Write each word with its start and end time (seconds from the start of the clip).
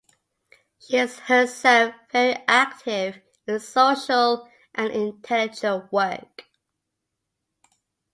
She 0.79 0.97
is 0.97 1.19
herself 1.19 1.93
very 2.11 2.33
active 2.47 3.21
in 3.45 3.59
social 3.59 4.49
and 4.73 4.89
intellectual 4.89 5.87
work. 5.91 6.45